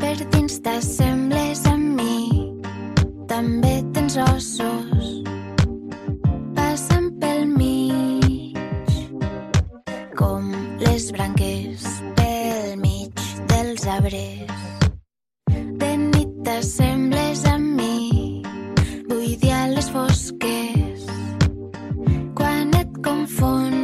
[0.03, 2.55] Per dins t'assembles a mi,
[3.31, 4.98] també tens ossos.
[13.89, 14.47] Arbres.
[15.81, 18.43] De nit t'assembles a mi,
[19.53, 21.07] a les fosques,
[22.35, 23.78] quan et confons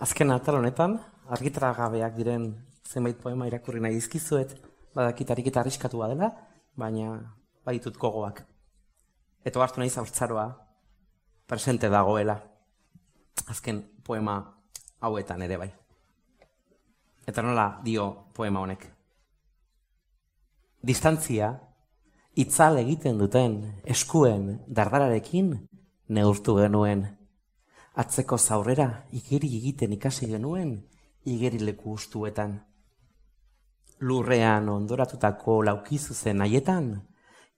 [0.00, 0.96] azken atal honetan,
[1.28, 2.48] argitaragabeak diren
[2.88, 4.56] zenbait poema irakurri nahi dizkizuet,
[4.96, 6.30] badakit ariketa arriskatua dela,
[6.76, 7.18] baina
[7.66, 8.42] baditut gogoak.
[9.44, 10.48] Eta hartu nahi zaurtzaroa
[11.46, 12.40] presente dagoela.
[13.48, 14.40] Azken poema
[15.00, 15.70] hauetan ere bai.
[17.26, 18.86] Eta nola dio poema honek.
[20.82, 21.52] Distantzia,
[22.40, 25.52] itzal egiten duten eskuen dardararekin
[26.08, 27.04] neurtu genuen.
[28.00, 30.70] Atzeko zaurrera igeri egiten ikasi genuen
[31.28, 32.54] igerileku ustuetan.
[34.00, 36.94] Lurrean ondoratutako laukizuzen haietan,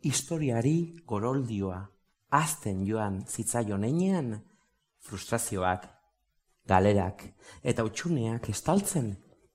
[0.02, 0.76] historiari
[1.06, 1.78] goroldioa,
[2.34, 4.32] azten joan zitzaion einean,
[4.98, 5.86] frustrazioak,
[6.66, 7.22] galerak
[7.62, 9.12] eta utxuneak estaltzen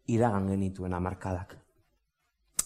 [0.08, 1.58] iragan genituen amarkadak.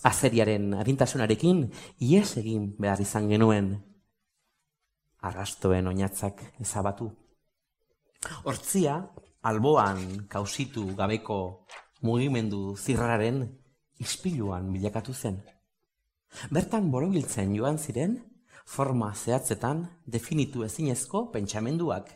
[0.06, 1.66] Azeriaren arintasunarekin
[2.12, 3.74] ies egin behar izan genuen,
[5.22, 7.10] arrastoen oinatzak ezabatu.
[8.22, 8.96] Hortzia,
[9.42, 11.66] alboan kausitu gabeko
[12.06, 13.40] mugimendu zirraren
[13.98, 15.40] ispiluan bilakatu zen.
[16.54, 18.20] Bertan borobiltzen joan ziren,
[18.66, 22.12] forma zehatzetan definitu ezinezko pentsamenduak,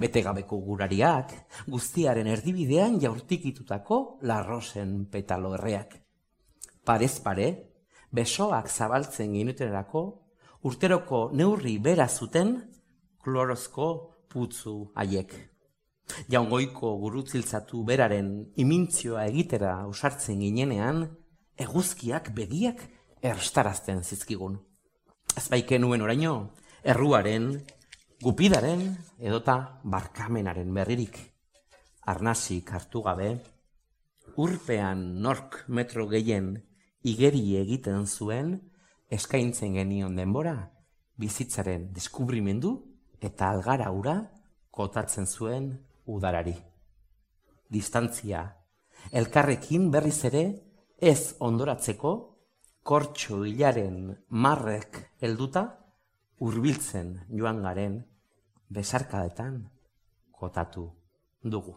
[0.00, 1.36] bete gabeko gurariak,
[1.68, 5.94] guztiaren erdibidean jaurtikitutako larrosen petalo erreak.
[6.84, 7.50] Parez pare,
[8.10, 10.06] besoak zabaltzen ginutenerako,
[10.64, 12.56] urteroko neurri bera zuten
[13.20, 13.92] klorozko
[14.30, 15.49] putzu haiek.
[16.32, 18.30] Jaungoiko gurutziltzatu beraren
[18.60, 21.04] imintzioa egitera usartzen ginenean,
[21.60, 22.82] eguzkiak begiak
[23.22, 24.58] erstarazten zizkigun.
[25.36, 26.34] Ez baiken nuen oraino,
[26.82, 27.52] erruaren,
[28.22, 28.82] gupidaren
[29.18, 31.18] edota barkamenaren berririk.
[32.10, 33.30] Arnasik hartu gabe,
[34.40, 36.54] urpean nork metro gehien
[37.06, 38.56] igeri egiten zuen,
[39.10, 40.56] eskaintzen genion denbora,
[41.20, 42.74] bizitzaren deskubrimendu
[43.20, 44.16] eta algara ura
[44.72, 45.72] kotatzen zuen
[46.06, 46.54] udarari.
[47.70, 48.44] Distantzia,
[49.12, 50.44] elkarrekin berriz ere
[51.00, 52.12] ez ondoratzeko,
[52.82, 55.64] kortxo hilaren marrek helduta,
[56.40, 58.00] hurbiltzen joan garen
[58.68, 59.60] besarkadetan
[60.32, 60.86] kotatu
[61.42, 61.76] dugu.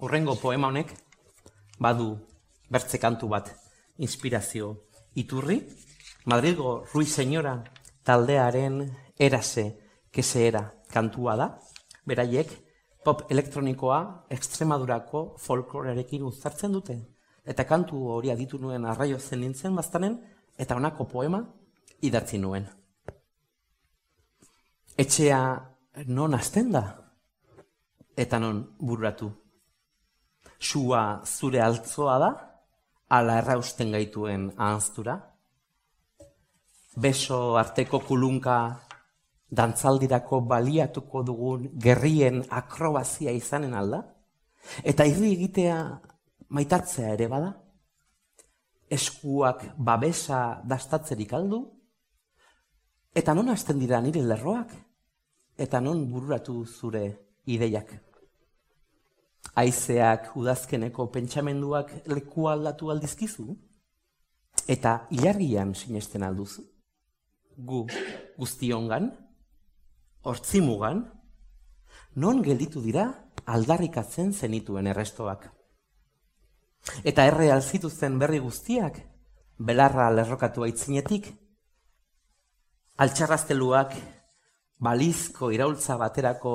[0.00, 0.94] Urrengo poema honek
[1.78, 2.14] badu
[2.70, 3.50] bertze kantu bat
[3.98, 4.72] inspirazio
[5.14, 5.60] iturri,
[6.24, 7.54] Madrigo Ruiz Senyora
[8.04, 8.82] taldearen
[9.18, 9.64] erase
[10.12, 10.62] kese era
[10.92, 11.46] kantua da,
[12.04, 12.50] beraiek
[13.04, 16.98] pop elektronikoa Extremadurako folklorearekin uztartzen dute.
[17.44, 20.18] Eta kantu hori aditu nuen arraio zen nintzen baztanen,
[20.58, 21.40] eta honako poema
[22.02, 22.66] idatzi nuen.
[24.98, 25.40] Etxea
[26.06, 26.82] non hasten da?
[28.16, 29.30] Eta non bururatu?
[30.58, 32.30] Sua zure altzoa da?
[33.16, 35.16] Ala errausten gaituen ahanztura?
[37.00, 38.56] Beso arteko kulunka
[39.50, 44.02] dantzaldirako baliatuko dugun gerrien akrobazia izanen alda?
[44.84, 45.76] Eta irri egitea
[46.56, 47.50] maitatzea ere bada?
[48.90, 51.60] Eskuak babesa dastatzerik aldu?
[53.14, 54.74] Eta non hasten dira nire lerroak?
[55.58, 57.04] Eta non bururatu zure
[57.46, 57.92] ideiak?
[59.60, 63.48] Aizeak udazkeneko pentsamenduak leku aldatu aldizkizu?
[64.68, 66.62] Eta ilargian sinesten alduzu?
[67.64, 67.86] gu
[68.38, 69.10] guztiongan,
[70.22, 71.04] hortzimugan,
[72.14, 73.06] non gelditu dira
[73.46, 75.46] aldarrikatzen zenituen errestoak.
[77.04, 79.00] Eta erre alzituzten berri guztiak,
[79.58, 81.28] belarra lerrokatu aitzinetik,
[83.00, 83.96] altxarrazteluak
[84.80, 86.54] balizko iraultza baterako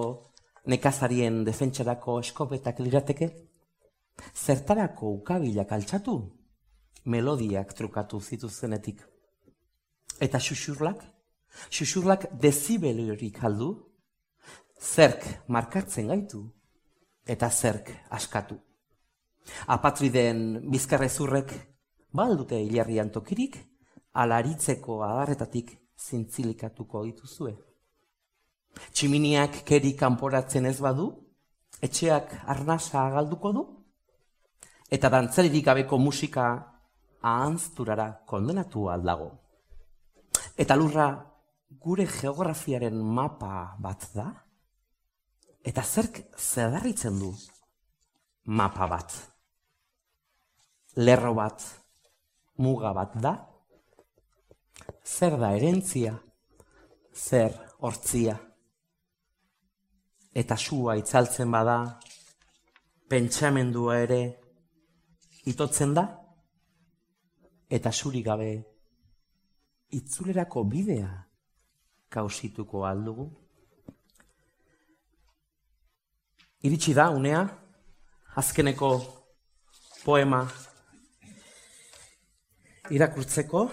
[0.72, 3.30] nekazarien defentsarako eskopetak lirateke,
[4.34, 6.16] zertarako ukabilak altxatu,
[7.06, 9.02] melodiak trukatu zituzenetik.
[10.22, 11.04] Eta xuxurlak,
[11.70, 13.70] xuxurlak dezibelorik aldu,
[14.80, 16.44] zerk markatzen gaitu,
[17.26, 18.58] eta zerk askatu.
[19.68, 21.54] Apatrideen bizkarrezurrek
[22.14, 23.58] baldute hilarrian tokirik,
[24.14, 27.56] alaritzeko adarretatik zintzilikatuko dituzue.
[28.92, 31.10] Tximiniak keri kanporatzen ez badu,
[31.84, 33.64] etxeak arnasa galduko du,
[34.92, 36.48] eta dantzaririk gabeko musika
[37.22, 39.32] ahanzturara kondenatu aldago.
[40.58, 41.08] Eta lurra
[41.82, 44.28] gure geografiaren mapa bat da,
[45.66, 47.32] eta zerk zedarritzen du
[48.46, 49.16] mapa bat.
[50.96, 51.64] Lerro bat,
[52.62, 53.34] muga bat da,
[55.04, 56.14] zer da erentzia,
[57.14, 58.38] zer hortzia.
[60.36, 61.78] Eta sua itzaltzen bada,
[63.10, 64.22] pentsamendua ere
[65.52, 66.06] itotzen da,
[67.70, 68.50] eta suri gabe
[69.96, 71.25] itzulerako bidea
[72.10, 73.30] kausituko aldugu.
[76.66, 77.44] Iritsi da, unea,
[78.36, 78.90] azkeneko
[80.04, 80.42] poema
[82.90, 83.66] irakurtzeko,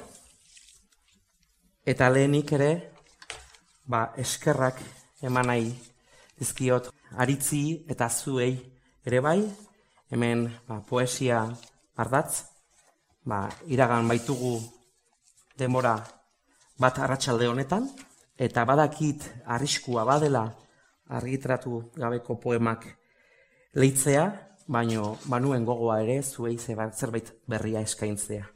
[1.86, 2.70] eta lehenik ere,
[3.86, 4.78] ba, eskerrak
[5.22, 5.72] eman nahi
[6.38, 6.90] dizkiot
[7.22, 8.54] aritzi eta zuei
[9.06, 9.40] ere bai,
[10.10, 11.42] hemen ba, poesia
[11.96, 12.44] ardatz,
[13.24, 14.54] ba, iragan baitugu
[15.58, 15.96] denbora
[16.78, 17.88] bat arratsalde honetan,
[18.42, 20.48] eta badakit arriskua badela
[21.14, 22.86] argitratu gabeko poemak
[23.78, 24.24] leitzea,
[24.66, 28.46] baino banuen gogoa ere zuei zerbait berria eskaintzea.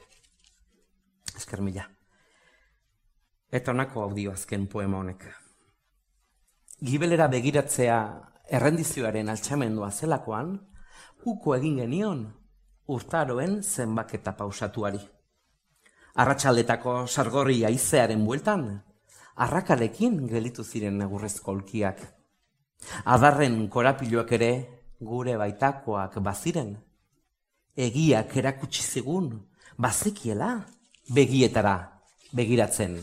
[1.37, 1.85] Esker mila.
[3.53, 5.27] Eta honako audio azken poema honek.
[6.83, 7.99] Gibelera begiratzea
[8.59, 10.57] errendizioaren altxamendua zelakoan,
[11.25, 12.27] uko egin genion
[12.87, 15.01] urtaroen zenbaketa pausatuari.
[16.17, 18.69] Arratxaldetako sargorri aizearen bueltan,
[19.37, 22.01] arrakalekin gelitu ziren agurrezko olkiak.
[23.05, 24.51] Adarren korapiloak ere
[25.01, 26.77] gure baitakoak baziren.
[27.77, 29.29] Egiak erakutsi zigun,
[29.77, 30.65] bazikiela,
[31.13, 31.77] begietara
[32.33, 32.97] begiratzen.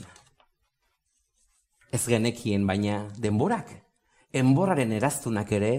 [1.94, 3.70] Ez genekien baina denborak,
[4.34, 5.74] enboraren eraztunak ere,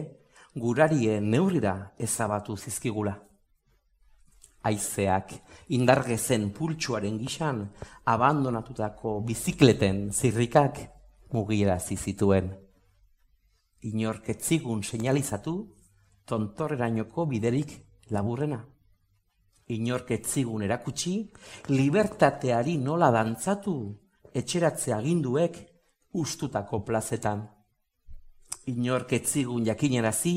[0.55, 3.17] gurarien neurrira ezabatu zizkigula.
[4.63, 5.35] Aizeak,
[5.69, 7.65] indargezen pultsuaren gixan,
[8.05, 10.81] abandonatutako bizikleten zirrikak
[11.33, 12.53] mugira zizituen.
[13.85, 15.57] Inorketzigun seinalizatu,
[16.27, 17.77] tontorrerainoko biderik
[18.11, 18.65] laburrena
[19.69, 21.15] inorketzigun erakutsi,
[21.69, 23.77] libertateari nola dantzatu
[24.35, 25.59] etxeratze aginduek
[26.13, 27.47] ustutako plazetan.
[28.67, 30.37] Inorketzigun jakinerazi,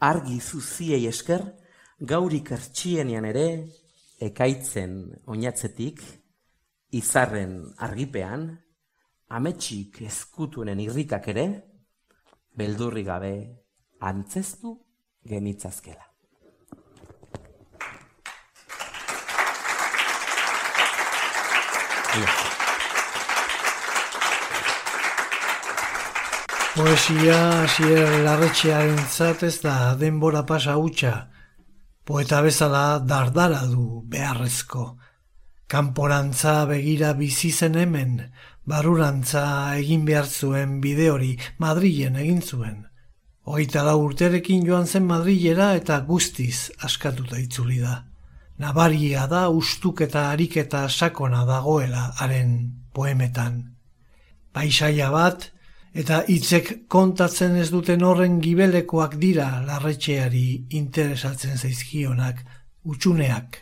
[0.00, 1.44] argi zuziei esker,
[2.00, 3.46] gaurik ertxienean ere,
[4.22, 6.02] ekaitzen oinatzetik,
[6.92, 7.56] izarren
[7.86, 8.46] argipean,
[9.32, 11.46] ametsik eskutuenen irrikak ere,
[12.56, 13.34] beldurri gabe
[14.00, 14.76] antzestu
[15.24, 16.12] genitzazkela.
[26.72, 28.98] Poesia hasier larretxearen
[29.48, 31.31] ez da denbora pasa hutsa.
[32.04, 34.96] Poeta bezala dardara du beharrezko.
[35.70, 38.16] Kanporantza begira bizi zen hemen,
[38.66, 39.44] barurantza
[39.78, 42.80] egin behar zuen bide hori Madrilen egin zuen.
[43.46, 48.00] Hogeita lau urterekin joan zen Madrilera eta guztiz askatuta itzuli da.
[48.58, 52.56] Nabaria da ustuk eta ariketa sakona dagoela haren
[52.92, 53.62] poemetan.
[54.52, 55.51] Paisaia bat,
[55.92, 60.46] eta hitzek kontatzen ez duten horren gibelekoak dira larretxeari
[60.78, 62.42] interesatzen zaizkionak,
[62.88, 63.58] utxuneak,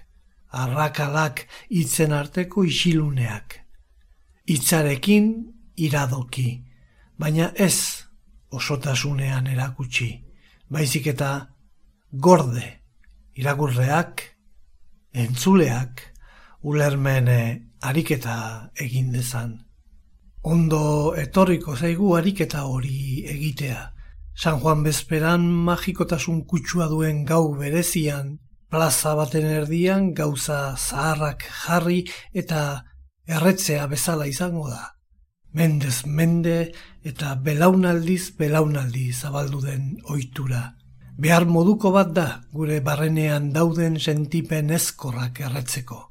[0.51, 3.59] arrakalak hitzen arteko isiluneak.
[4.51, 5.31] Hitzarekin
[5.77, 6.49] iradoki,
[7.19, 8.07] baina ez
[8.51, 10.11] osotasunean erakutsi,
[10.71, 11.31] baizik eta
[12.13, 12.67] gorde,
[13.39, 14.23] irakurreak,
[15.13, 16.03] entzuleak
[16.63, 19.70] ulermen eh, ariketa egin dezan.
[20.43, 23.91] Ondo etorriko zaigu ariketa hori egitea.
[24.35, 28.39] San Juan bezperan magikotasun kutsua duen gau berezian,
[28.71, 32.87] plaza baten erdian gauza zaharrak jarri eta
[33.29, 34.97] erretzea bezala izango da.
[35.53, 36.73] Mendez mende
[37.05, 40.77] eta belaunaldiz belaunaldi zabaldu den ohitura.
[41.19, 46.07] Behar moduko bat da gure barrenean dauden sentipen ezkorrak erretzeko.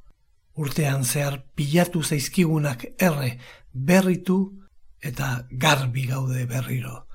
[0.60, 3.40] Urtean zehar pilatu zaizkigunak erre
[3.74, 4.40] berritu
[5.02, 7.08] eta garbi gaude berriro.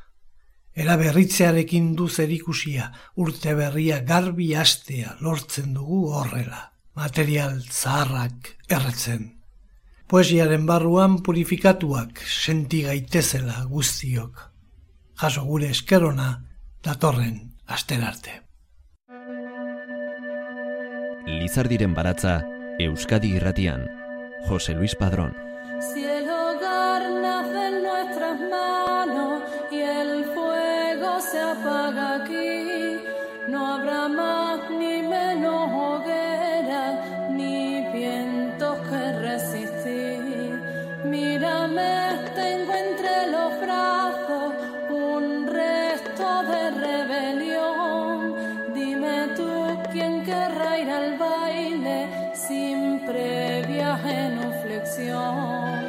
[0.74, 6.72] Era berritzearekin du zerikusia, urte berria garbi astea lortzen dugu horrela.
[6.94, 9.40] Material zaharrak erretzen.
[10.06, 14.50] Poesiaren barruan purifikatuak senti gaitezela guztiok.
[15.18, 16.44] Jaso gure eskerona
[16.82, 18.42] datorren asterarte.
[21.26, 22.42] Lizardiren baratza
[22.78, 23.86] Euskadi Irratian
[24.48, 25.32] Jose Luis Padrón
[29.70, 32.98] y el fuego se apaga aquí.
[33.48, 36.84] No habrá más ni menos hoguera
[37.30, 40.60] ni vientos que resistir.
[41.04, 44.54] Mírame, tengo entre los brazos
[44.90, 48.34] un resto de rebelión.
[48.74, 49.50] Dime tú
[49.92, 55.83] quién querrá ir al baile sin previa genuflexión.